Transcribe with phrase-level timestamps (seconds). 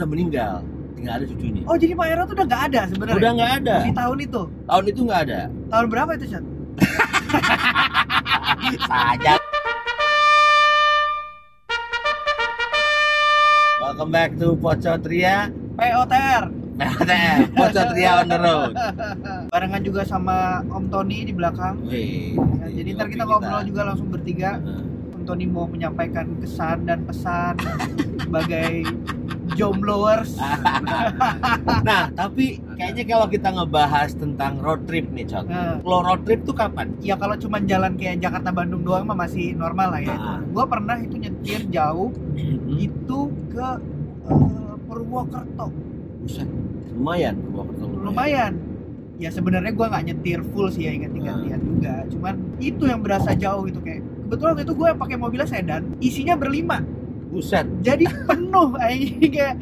[0.00, 0.64] udah meninggal
[0.96, 1.60] tinggal ada cucunya.
[1.68, 3.16] Oh jadi Pak Ero tuh udah nggak ada sebenarnya?
[3.20, 3.76] udah nggak ada.
[3.84, 4.42] Di tahun itu?
[4.64, 5.40] tahun itu nggak ada.
[5.68, 6.44] Tahun berapa itu Chan?
[8.88, 9.32] saja.
[13.76, 16.42] Welcome back to Pocotria POTR
[16.80, 18.72] POTR Pocotria on the road.
[19.52, 21.76] Barengan juga sama Om Tony di belakang.
[21.84, 24.64] Wih, Ya, Jadi ntar kita ngobrol juga langsung bertiga.
[25.12, 27.60] Om Tony mau menyampaikan kesan dan pesan
[28.24, 28.88] sebagai
[29.54, 30.36] jombloers
[31.88, 36.44] nah tapi kayaknya kalau kita ngebahas tentang road trip nih Cot Nah, Lo road trip
[36.44, 36.94] tuh kapan?
[37.00, 40.14] ya kalau cuma jalan kayak Jakarta Bandung doang mah masih normal lah ya.
[40.14, 40.38] Ah.
[40.46, 42.12] Gua pernah itu nyetir jauh
[42.68, 43.18] itu
[43.48, 43.68] ke
[44.28, 45.66] eh, Purwokerto.
[46.20, 46.48] Buset,
[46.94, 48.52] lumayan Purwokerto Lumayan.
[49.16, 51.94] Ya sebenarnya gua nggak nyetir full sih ya ingat gantian juga.
[52.08, 56.38] Cuman itu yang berasa jauh gitu kayak kebetulan waktu itu gue pakai mobilnya sedan, isinya
[56.38, 56.78] berlima.
[57.30, 59.54] Buset, Jadi penuh anjing kayak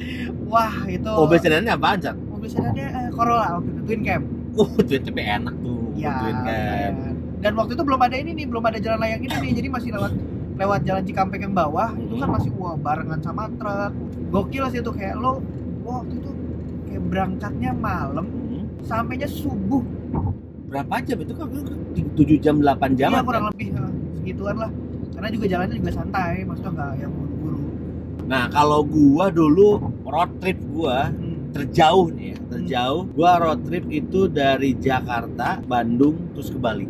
[0.45, 2.17] wah itu mobil sedannya apaan Cot?
[2.27, 4.23] mobil sedannya eh, Corolla waktu itu Twin Cam.
[4.55, 6.95] Uh, Twin tapi enak tuh Ya, Twin Cam lumayan.
[7.39, 9.89] Dan waktu itu belum ada ini nih, belum ada jalan layang ini nih, jadi masih
[9.93, 10.13] lewat
[10.57, 12.35] lewat jalan Cikampek yang bawah itu kan Mhm.
[12.35, 13.93] masih wah barengan sama truk.
[14.29, 15.39] Gokil sih itu kayak lo
[15.81, 16.31] wah, waktu itu
[16.85, 18.65] kayak berangkatnya malam Hmm.
[18.83, 19.85] sampainya subuh.
[20.67, 21.47] Berapa jam itu kan
[22.13, 24.71] 7 jam 8 jam Iya kurang lebih eh, segituan lah.
[25.11, 27.13] Karena juga jalannya juga santai, maksudnya nggak yang.
[28.29, 31.49] Nah kalau gua dulu road trip gua Hmm.
[31.49, 36.85] terjauh nih ya terjauh gua road trip itu dari Jakarta Bandung terus ke Bali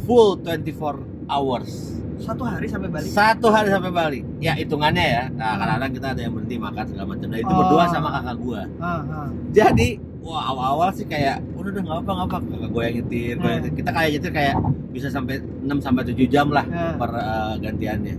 [0.00, 0.94] full 24
[1.26, 3.10] hours Satu hari sampai balik.
[3.10, 7.06] satu hari sampai Bali ya hitungannya ya nah kadang-kadang kita ada yang berhenti makan segala
[7.10, 7.58] macam dan itu Oh.
[7.58, 9.28] berdua sama kakak gua Ah, ah.
[9.50, 9.88] jadi
[10.20, 13.44] wah awal-awal sih kayak udah udah nggak apa nggak apa kakak gua yang nyetir gua
[13.44, 13.58] yang Hmm.
[13.60, 13.74] nyetir.
[13.76, 14.54] kita kayak nyetir kayak
[14.88, 16.94] bisa sampai 6 sampai 7 jam lah Ah.
[16.94, 18.14] per uh, gantiannya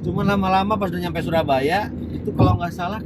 [0.00, 3.00] cuman lama-lama pas udah nyampe Surabaya itu kalau nggak salah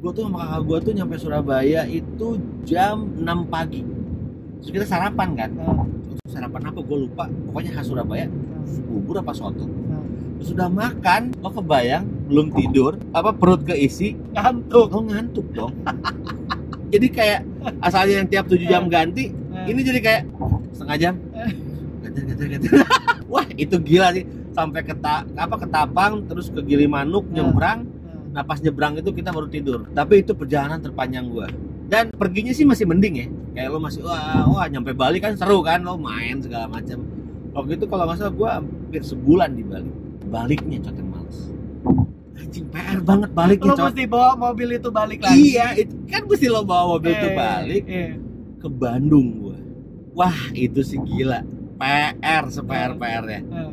[0.00, 3.84] gua tuh sama kakak gua tuh nyampe Surabaya itu jam 6 pagi.
[4.60, 5.50] Terus kita sarapan kan?
[5.64, 5.84] Ah,
[6.28, 6.80] sarapan apa?
[6.84, 7.24] Gue lupa.
[7.48, 8.28] Pokoknya khas Surabaya.
[8.88, 9.64] Bubur apa soto?
[9.64, 10.04] Ah.
[10.40, 14.16] sudah makan lo kebayang belum tidur apa perut keisi?
[14.32, 14.88] Ngantuk.
[14.88, 15.72] lo ngantuk dong.
[16.92, 17.40] Jadi kayak
[17.84, 19.30] asalnya yang tiap 7 jam ganti
[19.68, 20.22] ini jadi kayak
[20.72, 21.14] setengah jam.
[22.02, 22.68] Ganti ganti ganti
[23.30, 24.24] wah itu gila sih
[24.62, 27.32] sampai ke Ta- apa ke Tapang terus ke Gilimanuk Ah.
[27.32, 27.80] nyebrang.
[27.82, 27.88] Ah.
[28.30, 29.88] nah pas nyebrang itu kita baru tidur.
[29.88, 31.48] Tapi itu perjalanan terpanjang gua.
[31.84, 33.26] Dan perginya sih masih mending ya.
[33.52, 37.02] Kayak lo masih wah wah nyampe Bali kan seru kan lo main segala macam
[37.50, 39.90] waktu itu kalau nggak salah gua hampir sebulan di Bali.
[40.24, 41.38] Baliknya cot yang males.
[42.32, 43.84] Anjing PR banget baliknya Lo cot.
[43.88, 45.34] mesti bawa mobil itu balik lagi.
[45.50, 48.10] iya itu kan mesti lo bawa mobil tuh Eh, balik eh.
[48.56, 49.58] ke Bandung gua.
[50.12, 51.42] Wah itu sih gila.
[51.76, 53.70] PR se-PR PR ya Eh.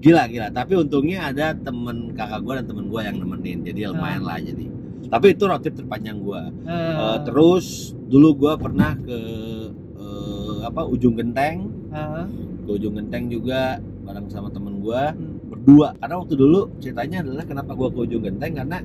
[0.00, 0.48] Gila gila.
[0.50, 3.60] Tapi untungnya ada temen kakak gua dan temen gua yang nemenin.
[3.62, 4.66] Jadi lumayan lah jadi.
[5.10, 6.48] Tapi itu road trip terpanjang gua.
[6.64, 9.18] Eh, Eh, terus dulu gua pernah ke
[10.00, 11.68] eh, apa ujung genteng.
[11.92, 12.26] Eh,
[12.64, 13.78] ke ujung genteng juga
[14.08, 15.52] bareng sama temen gua hmm.
[15.52, 15.92] berdua.
[16.00, 18.56] Karena waktu dulu ceritanya adalah kenapa gua ke ujung genteng?
[18.56, 18.80] Karena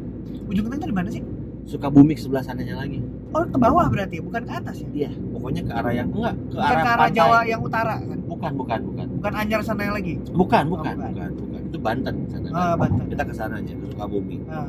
[0.46, 1.22] Ujung Genteng di mana sih?
[1.66, 4.88] Suka bumi sebelah sananya lagi Oh ke bawah berarti, bukan ke atas ya?
[4.96, 7.18] iya pokoknya ke arah yang enggak ke Bukan arah, ke arah pantai.
[7.18, 8.20] Jawa yang utara kan?
[8.24, 10.14] bukan bukan bukan Bukan Anjar sana yang lagi?
[10.32, 11.10] bukan Oh, bukan bukan.
[11.10, 12.56] bukan bukan itu Banten sana kan.
[12.56, 13.06] Ah, Banten.
[13.10, 14.68] kita ke sananya ke Sukabumi Ah,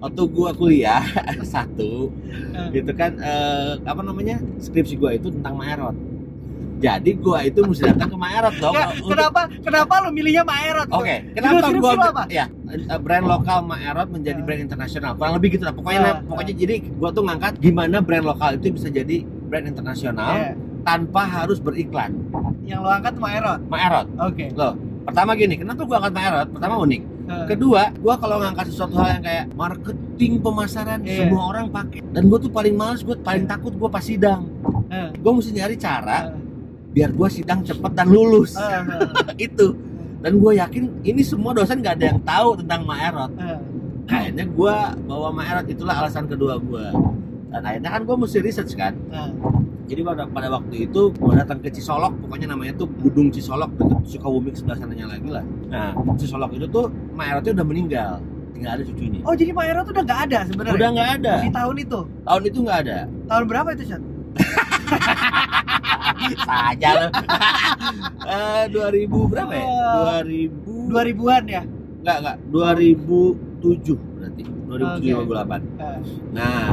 [0.00, 1.04] waktu gua kuliah
[1.44, 2.68] satu eh.
[2.74, 5.92] itu kan eh, apa namanya skripsi gua itu tentang Maerot
[6.80, 10.88] jadi gua itu mesti datang ke Maerot dong Nggak, untuk- kenapa kenapa lu milihnya Maerot?
[10.90, 12.24] Oke, kenapa skripsi gua apa?
[12.26, 14.44] ya eh, brand lokal Maerot menjadi Ya.
[14.44, 15.10] brand internasional.
[15.14, 15.72] Kurang lebih gitu lah.
[15.72, 20.32] Pokoknya Ah, pokoknya jadi gua tuh ngangkat gimana brand lokal itu bisa jadi brand internasional
[20.34, 22.16] Eh, tanpa harus beriklan.
[22.62, 23.60] yang lu angkat Maerot.
[23.66, 24.06] Maerot.
[24.16, 24.48] Oke.
[24.52, 26.48] Loh, pertama gini, kenapa gua angkat Maerot?
[26.50, 27.02] Pertama unik.
[27.46, 31.26] Kedua, gua kalau ngangkat sesuatu hal yang kayak marketing pemasaran Iya.
[31.26, 32.02] semua orang pakai.
[32.08, 34.50] Dan gua tuh paling males, gua paling takut gua pas sidang.
[34.88, 36.34] eh, Gua mesti nyari cara
[36.90, 38.54] biar gua sidang cepet dan lulus.
[38.54, 39.74] eh, eh, Itu.
[40.20, 43.32] Dan gue yakin ini semua dosen gak ada yang tahu tentang Maerot.
[43.36, 43.56] eh.
[44.06, 44.74] akhirnya gue
[45.06, 46.86] bawa Maerot itulah alasan kedua gue
[47.48, 49.30] dan akhirnya kan gue mesti research kan Eh,
[49.86, 53.98] jadi pada, pada waktu itu gue datang ke Cisolok pokoknya namanya tuh Gunung Cisolok deket
[54.08, 58.10] Sukabumi sebelah sananya lagi lah nah Cisolok itu tuh Maerotnya udah meninggal
[58.50, 60.74] tinggal ada cucunya Oh jadi Maerot udah nggak ada sebenarnya?
[60.76, 61.98] udah nggak ada Di tahun itu?
[62.20, 64.02] tahun itu nggak ada Tahun berapa itu Chan?
[66.38, 67.06] saja lo
[68.30, 69.64] eh 2000 berapa ya
[70.20, 71.62] Eh, 2000 2000-an ya?
[72.00, 75.10] nggak nggak 2007 berarti 2007 Oke.
[75.26, 75.98] 2008 Eh,
[76.30, 76.68] Nah,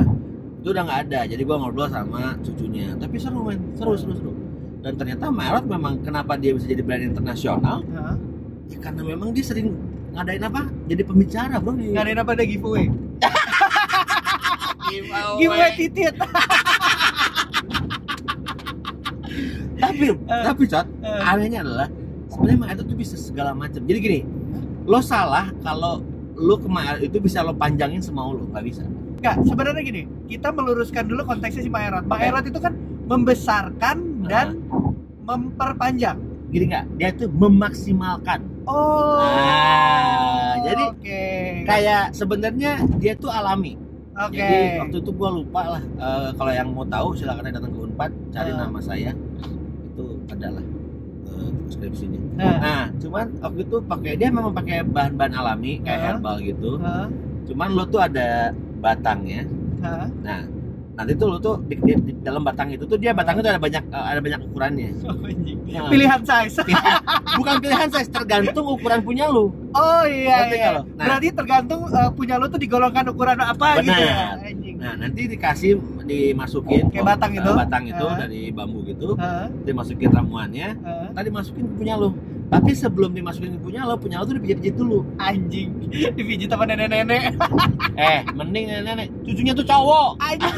[0.57, 1.19] itu udah nggak ada.
[1.25, 2.93] Jadi gua ngobrol sama cucunya.
[2.93, 4.31] Tapi seru men, seru seru seru.
[4.79, 7.81] Dan ternyata Maerot memang kenapa dia bisa jadi brand internasional?
[7.89, 8.15] Hah?
[8.67, 9.73] Ya karena memang dia sering
[10.11, 10.69] ngadain apa?
[10.85, 11.73] Jadi pembicara bro.
[11.73, 12.87] Ngadain apa ada giveaway?
[15.37, 16.13] giveaway titit
[19.87, 20.43] tapi Eh.
[20.43, 21.21] tapi cat Eh.
[21.23, 21.87] anehnya adalah
[22.27, 24.19] sebenarnya itu tuh bisa segala macam jadi gini
[24.83, 26.03] lo salah kalau
[26.33, 28.83] lo kemarin itu bisa lo panjangin semau lo nggak bisa
[29.17, 32.21] Enggak, sebenarnya gini, kita meluruskan dulu konteksnya si Oke.
[32.21, 32.69] Erot itu kan
[33.07, 34.61] membesarkan dan
[35.23, 36.17] memperpanjang.
[36.47, 39.19] gini nggak dia tuh memaksimalkan Oh.
[39.19, 41.21] Nah, jadi oke.
[41.65, 43.75] kayak sebenarnya dia tuh alami
[44.13, 44.37] Oke.
[44.37, 48.11] jadi waktu itu gua lupa lah Eh, kalau yang mau tahu silakan datang ke Unpad
[48.29, 48.55] cari Eh.
[48.55, 49.56] nama saya itu
[50.29, 50.63] adalah
[51.25, 56.05] eh, deskripsinya Nah, nah cuman waktu itu pakai dia memang pakai bahan-bahan alami kayak Eh.
[56.07, 57.09] herbal gitu hah,
[57.43, 59.41] cuman lo tuh ada batangnya
[59.79, 60.05] hah.
[60.21, 60.45] Nah,
[60.93, 63.61] nanti tuh lu tuh di, di- di dalam batang itu tuh dia batangnya tuh ada
[63.61, 64.89] banyak eh, ada banyak ukurannya.
[65.67, 65.83] Oh.
[65.83, 66.63] Nah, Pilihan size.
[67.35, 69.51] bukan pilihan size tergantung ukuran punya lu.
[69.69, 70.69] Oh iya Ngerti iya.
[70.71, 70.81] lo?
[70.89, 71.05] Nah.
[71.05, 74.39] Berarti tergantung eh, punya lo tuh digolongkan ukuran apa gitu ya.
[74.77, 75.73] Nah, nanti dikasih
[76.05, 77.51] dimasukin Kayak batang itu?
[77.51, 78.15] batang itu Ah.
[78.15, 81.09] dari bambu gitu, Hah, dimasukin ramuannya, hah.
[81.11, 82.13] tadi masukin punya lu.
[82.47, 85.03] Tapi sebelum dimasukin ke punya lo, punya lo tuh dipijit-pijit dulu.
[85.17, 85.67] Anjing.
[86.15, 87.33] Dipijit sama nenek-nenek.
[87.99, 90.21] Eh, mending nenek, cucunya tuh cowok.
[90.21, 90.55] Anjing.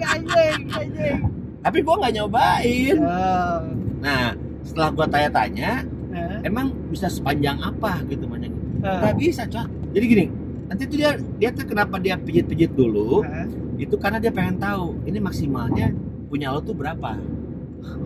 [0.00, 0.60] Anjing.
[0.70, 1.18] Anjing.
[1.58, 2.96] Tapi gua nggak nyobain.
[2.96, 3.58] Oh.
[3.98, 4.30] Nah,
[4.62, 8.48] setelah gua tanya-tanya, Hah, emang bisa sepanjang apa gitu banyak
[8.80, 9.04] hah.
[9.04, 10.24] nggak bisa cok jadi gini
[10.68, 13.48] nanti tuh dia dia tuh kenapa dia pijit-pijit dulu Hah.
[13.76, 15.90] itu karena dia pengen tahu ini maksimalnya
[16.26, 17.16] punya lo tuh berapa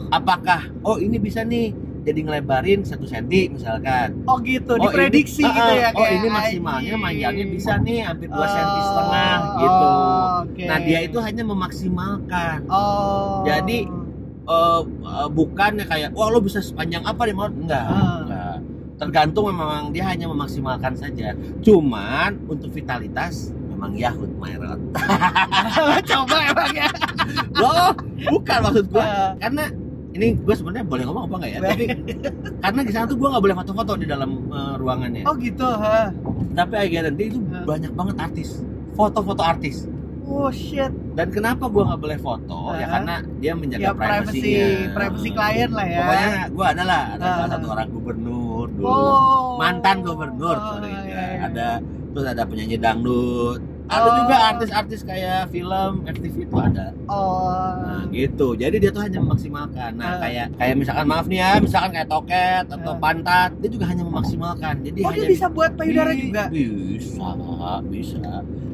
[0.08, 1.72] apakah oh ini bisa nih
[2.02, 6.28] jadi ngelebarin satu senti misalkan Oh gitu, Oh, diprediksi ini- gitu ya oh kayak ini
[6.28, 9.90] maksimalnya manjangin bisa nih hampir dua Oh, senti setengah gitu
[10.40, 10.64] oke.
[10.66, 13.42] nah dia itu hanya memaksimalkan Oh.
[13.42, 13.86] Jadi,
[14.42, 17.86] eh eh, bukannya kayak wah lo bisa sepanjang apa nih mau enggak.
[19.02, 24.78] Tergantung memang dia hanya memaksimalkan saja cuman untuk vitalitas memang Yahud Mayrot
[26.08, 26.88] coba emang ya.
[27.52, 27.90] loh
[28.28, 29.30] bukan maksud gua Ah.
[29.36, 29.64] karena
[30.12, 31.84] ini gue sebenarnya boleh ngomong apa enggak ya tapi
[32.62, 36.12] karena di sana tuh gue nggak boleh foto-foto di dalam eh, ruangannya Oh gitu, ha.
[36.52, 37.64] tapi akhirnya itu Ah.
[37.64, 38.48] banyak banget artis
[38.92, 39.88] foto-foto artis
[40.22, 40.92] Oh shit.
[41.12, 42.88] dan kenapa gue nggak boleh foto ya Ah.
[42.94, 45.98] karena dia menjaga Ya privasinya privacy klien lah ya.
[45.98, 47.32] Pokoknya gue adalah ada Ah.
[47.34, 48.41] salah satu orang gubernur
[48.82, 49.56] dulu, Oh.
[49.56, 50.90] mantan gubernur, Oh, sorry.
[50.90, 51.22] iya, ya.
[51.30, 51.38] iya.
[51.46, 51.68] Ada
[52.12, 54.14] terus ada penyanyi dangdut, ada Oh.
[54.20, 56.86] juga artis-artis kayak film FTV itu ada.
[57.06, 57.48] Oh.
[57.78, 58.52] Nah, gitu.
[58.52, 59.90] Jadi dia tuh hanya memaksimalkan.
[59.94, 60.20] Nah, Ah.
[60.20, 62.98] kayak kayak misalkan maaf nih ya, misalkan kayak toket atau Ah.
[62.98, 64.74] pantat, dia juga hanya memaksimalkan.
[64.82, 66.42] Jadi Oh hanya dia bisa buat payudara juga.
[66.48, 67.28] Bisa,
[67.86, 68.24] bisa.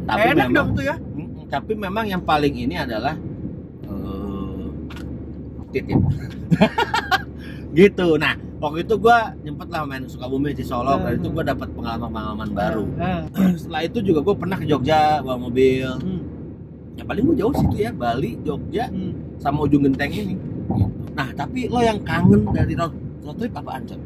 [0.02, 0.96] Tapi Enak memang dong tuh ya.
[1.48, 3.16] Tapi memang yang paling ini adalah
[3.84, 4.64] eh,
[5.68, 5.96] titit
[7.78, 11.04] gitu nah waktu itu gua nyempet lah main Sukabumi Cisolok Hmm.
[11.04, 13.22] dan itu gua dapat pengalaman-pengalaman baru Ah.
[13.56, 16.22] setelah itu juga gua pernah ke Jogja bawa mobil Hmm.
[16.94, 19.12] yang paling gua jauh situ ya Bali Jogja Hmm.
[19.36, 20.34] sama ujung genteng ini
[21.12, 24.00] nah tapi lo yang kangen dari road road trip apaan Cok?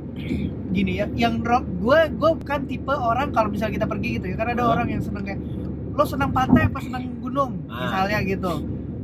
[0.73, 4.35] Gini ya, yang rock gue gue bukan tipe orang kalau misalnya kita pergi gitu ya,
[4.35, 4.73] karena ada Hmm.
[4.73, 5.41] orang yang seneng kayak
[5.93, 7.85] lo senang pantai apa senang gunung Ah.
[7.85, 8.53] misalnya gitu.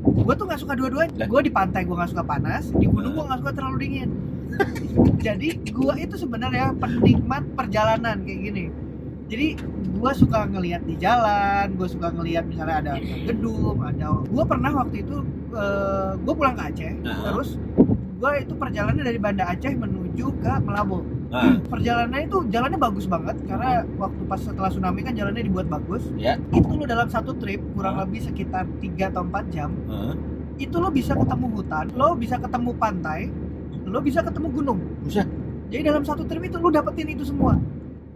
[0.00, 1.26] Gue tuh nggak suka dua-duanya.
[1.26, 4.08] Gue di pantai gue nggak suka panas, di gunung gue nggak suka terlalu dingin.
[5.26, 8.64] Jadi gue itu sebenarnya penikmat perjalanan kayak gini.
[9.28, 9.60] Jadi
[9.92, 12.92] gue suka ngelihat di jalan, gue suka ngelihat misalnya ada
[13.24, 14.24] gedung, ada.
[14.24, 15.16] Gue pernah waktu itu
[16.18, 17.28] gue pulang ke Aceh, Ah.
[17.28, 17.60] terus
[18.18, 21.04] gue itu perjalanan dari Banda Aceh menuju ke Melabo.
[21.28, 26.08] Nah, Perjalanannya itu jalannya bagus banget karena waktu pas setelah tsunami kan jalannya dibuat bagus.
[26.16, 26.40] Ya.
[26.48, 28.08] Itu lo dalam satu trip kurang Ah.
[28.08, 30.16] lebih sekitar 3 atau 4 jam eh,
[30.58, 33.28] itu lo bisa ketemu hutan, lo bisa ketemu pantai,
[33.88, 34.78] lo bisa ketemu gunung.
[35.00, 35.28] Buset.
[35.68, 37.56] Jadi dalam satu trip itu lo dapetin itu semua.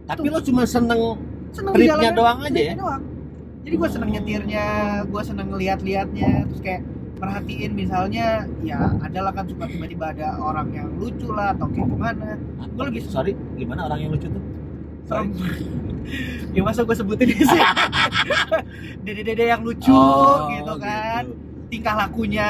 [0.02, 3.02] tapi lo cuma seneng Seneng tripnya jalannya, doang aja ya doang.
[3.62, 4.66] Jadi gue seneng nyetirnya,
[5.04, 6.82] gue seneng ngeliat-liatnya, terus kayak
[7.14, 8.26] perhatiin misalnya
[8.60, 12.34] ya adalah kan suka tiba-tiba ada orang yang lucu lah atau kayak gimana
[12.74, 14.42] Gua lebih- sorry gimana orang yang lucu tuh
[15.06, 15.30] serem
[16.58, 17.62] ya masa gue sebutin sih
[19.06, 21.38] dede-dede yang lucu Oh, gitu kan gitu.
[21.72, 22.48] Tingkah lakunya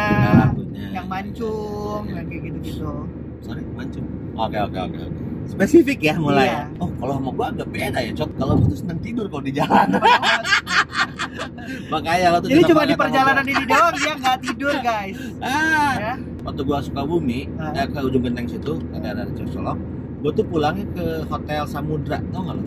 [0.50, 0.86] lagunya.
[0.90, 2.90] yang mancung yang kayak gitu-gitu.
[3.38, 4.06] Sorry mancung.
[4.34, 5.20] Oke oke oke oke.
[5.42, 6.46] spesifik ya mulai.
[6.50, 6.62] Iya.
[6.82, 9.52] oh kalau sama gua agak beda ya cot kalau gua tuh seneng tidur kalau di
[9.54, 9.88] jalan.
[11.92, 15.18] Makanya lo tuh jadi cuma di perjalanan ini doang dia nggak tidur guys.
[15.38, 16.14] Ah ya.
[16.42, 17.74] waktu gua suka bumi Ah.
[17.78, 19.78] eh, ke ujung genteng situ ke daerah Cisolok
[20.22, 22.62] gua tuh pulangnya ke hotel Samudra tau nggak lo?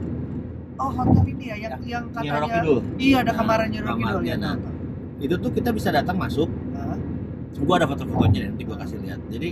[0.76, 3.96] Oh hotel ini ya yang yang Nyi Roro katanya Kidul iya ada Nah, kamarnya Nyiroro
[3.96, 4.36] Kidul ya.
[4.36, 4.56] Nah.
[5.20, 6.50] Itu tuh kita bisa datang masuk.
[6.76, 6.98] Nah,
[7.64, 9.20] gua ada foto-fotonya nanti gua kasih lihat.
[9.32, 9.50] Jadi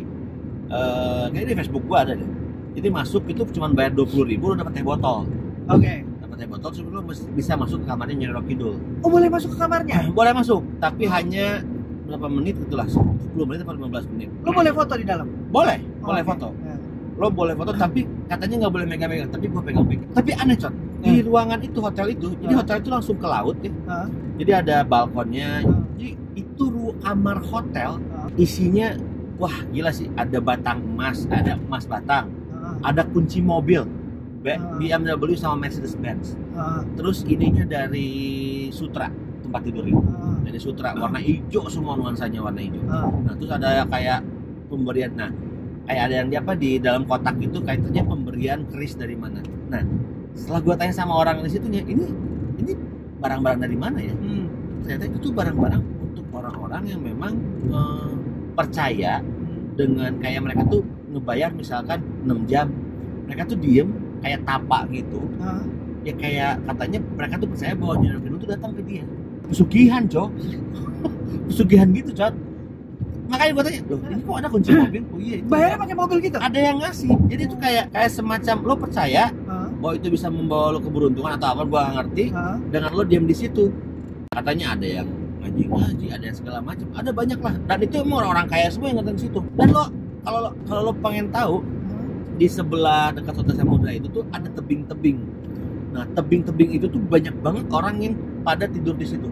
[0.68, 2.30] eh kayaknya di Facebook gua ada deh.
[2.74, 5.30] Jadi masuk itu cuma bayar dua puluh ribu lo dapet teh botol.
[5.70, 6.04] Oke.
[6.04, 7.04] Dapat dapat teh botol sebelum
[7.38, 9.98] bisa masuk ke kamarnya Nyai Roro Kidul Oh boleh masuk ke kamarnya?
[10.18, 11.62] boleh masuk tapi hanya
[12.10, 13.00] berapa menit itulah 10
[13.46, 14.30] menit atau 15 menit.
[14.42, 15.28] Lo boleh foto di dalam?
[15.54, 16.30] boleh boleh Oke.
[16.34, 16.48] foto.
[16.66, 16.76] Ya.
[17.14, 21.12] lo boleh foto tapi katanya nggak boleh megang-megang tapi gua pegang-pegang tapi aneh cot di
[21.14, 21.26] Hmm.
[21.26, 22.62] ruangan itu hotel itu jadi Hmm.
[22.64, 23.72] hotel itu langsung ke laut ya.
[23.86, 24.08] Hah?
[24.34, 25.62] jadi ada balkonnya.
[25.94, 28.00] Jadi itu ru- kamar hotel
[28.36, 28.96] isinya
[29.36, 32.32] wah gila sih ada batang emas ada emas batang
[32.82, 33.84] ada kunci mobil.
[34.44, 36.36] BMW sama Mercedes Benz
[36.94, 38.08] terus ininya dari
[38.70, 39.08] Sutra
[39.40, 40.04] tempat tidur itu.
[40.42, 42.84] Dari Sutra warna hijau semua nuansanya warna hijau.
[43.22, 44.20] Nah terus ada kayak
[44.68, 45.32] pemberian nah
[45.84, 49.40] kayak ada yang di apa di dalam kotak itu kaitannya pemberian keris dari mana.
[49.70, 49.84] Nah
[50.34, 52.10] setelah gua tanya sama orang di situnya ini
[52.60, 52.74] ini
[53.22, 54.14] barang-barang dari mana ya?
[54.14, 54.46] Hmm.
[54.84, 57.34] ternyata itu tuh barang-barang untuk orang-orang yang memang
[57.72, 58.12] eh,
[58.52, 59.24] percaya
[59.74, 62.68] dengan kayak mereka tuh ngebayar misalkan 6 jam.
[63.30, 65.24] Mereka tuh diem kayak tapak gitu.
[65.40, 65.64] Hah?
[66.04, 69.08] ya kayak katanya mereka tuh percaya bahwa Roro Kidul tuh datang ke dia.
[69.48, 70.30] Pesugihan cok.
[71.48, 72.34] Pesugihan gitu cok
[73.34, 75.02] makanya gue tanya loh ini kok ada kunci mobil?
[75.10, 76.38] Oh iya itu Bayarnya pakai mobil gitu?
[76.38, 77.12] ada yang ngasih.
[77.32, 79.24] Jadi itu kayak kayak semacam lo percaya?
[79.84, 82.26] Bahwa itu bisa membawa lo keberuntungan atau apa gue gak ngerti.
[82.32, 82.56] Hah?
[82.72, 83.68] dengan lo diam di situ.
[84.32, 85.08] Katanya ada yang
[85.44, 86.88] ngaji ngaji ada yang segala macam.
[86.96, 87.56] Ada banyak lah.
[87.68, 89.44] Dan itu emang orang-orang kaya semua yang ke situ.
[89.60, 89.92] Dan lo
[90.24, 91.60] kalau lo kalau lo pengen tahu
[92.40, 95.20] di sebelah dekat hotel Samudra itu tuh ada tebing-tebing.
[95.92, 98.16] Nah tebing-tebing itu tuh banyak banget orang yang
[98.48, 99.28] pada tidur di situ.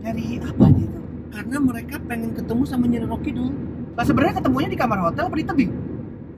[0.00, 1.04] Dari apa gitu?
[1.34, 3.50] karena mereka pengen ketemu sama Nyai Roro Kidul.
[3.98, 5.72] Lah sebenarnya ketemunya di kamar hotel apa di tebing?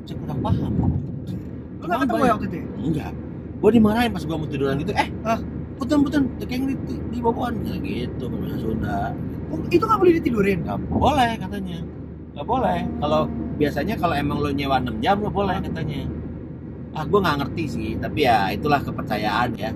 [0.06, 0.72] saya kurang paham.
[1.76, 2.66] Lo nggak ketemu ya waktu itu ya?
[2.80, 3.12] enggak
[3.56, 5.40] gue dimarahin pas gue mau tiduran gitu eh Ah.
[5.76, 8.98] putan putan kayak di, di, di bawaan gitu bahasa Sunda
[9.46, 10.58] Oh, itu nggak boleh ditidurin?
[10.66, 11.78] nggak boleh katanya
[12.34, 13.20] nggak boleh kalau
[13.56, 16.02] biasanya kalau emang lo nyewa 6 jam lo boleh katanya
[16.92, 19.70] ah gue nggak ngerti sih tapi ya itulah kepercayaan ya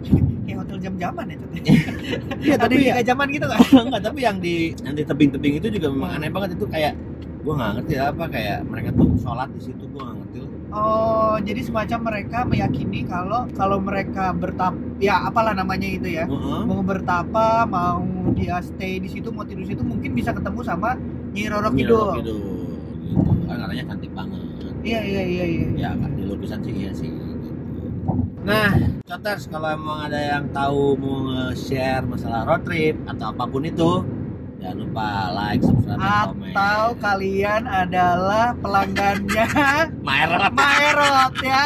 [0.40, 1.36] Kayak hotel jam-jaman ya?
[1.36, 1.52] Cut?
[2.40, 3.60] Iya tapi ya jaman gitu nggak?
[3.86, 6.96] enggak tapi yang di yang di tebing-tebing itu juga memang aneh banget itu kayak
[7.40, 10.38] gue nggak ngerti apa kayak mereka tuh sholat di situ gue nggak ngerti
[10.70, 16.60] Oh, jadi semacam mereka meyakini kalau kalau mereka bertap, ya apalah namanya itu ya, Heeh.
[16.62, 18.02] mau bertapa, mau
[18.38, 20.94] dia stay di situ, mau tidur di situ, mungkin bisa ketemu sama
[21.34, 22.10] Nyi Roro Roro Kidul.
[22.22, 22.60] Kidul gitu
[23.70, 24.40] katanya cantik banget
[24.80, 25.66] Iya iya iya iya.
[25.76, 27.48] ya kan di lukisan sih iya sih gitu.
[28.42, 28.72] nah
[29.04, 34.02] Coters kalau emang ada yang tahu mau nge-share masalah road trip atau apa pun itu
[34.60, 36.52] jangan lupa like subscribe dan komen.
[36.52, 39.46] Atau kalian adalah pelanggannya.
[40.06, 41.62] Maerot Maerot ya.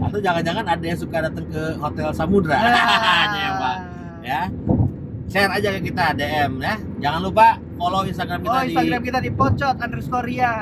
[0.00, 2.58] atau jangan-jangan ada yang suka datang ke hotel Samudra.
[3.36, 3.72] Nyewa
[4.20, 4.42] ya.
[5.30, 6.74] Share aja ke kita DM ya.
[6.98, 10.52] Jangan lupa follow Instagram kita Oh Instagram di kita di pocot underscore ya.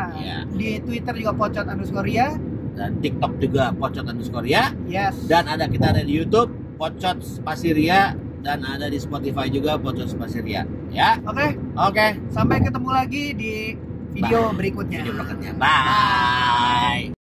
[0.52, 2.28] Di Twitter juga pocot underscore ya.
[2.74, 5.26] dan TikTok juga pocot underscore ya Yes.
[5.26, 6.46] dan ada kita ada di YouTube
[6.78, 8.14] pocot spasiria
[8.48, 11.20] dan ada di Spotify juga pocot spasiria ya.
[11.28, 12.06] Oke, oke.
[12.32, 13.76] Sampai ketemu lagi di
[14.16, 15.04] video berikutnya.
[15.04, 15.52] video berikutnya.
[15.60, 17.17] Bye